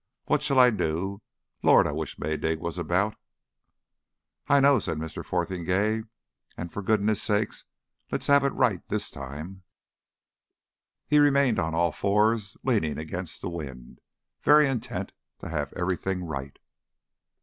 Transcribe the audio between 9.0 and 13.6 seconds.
time." He remained on all fours, leaning against the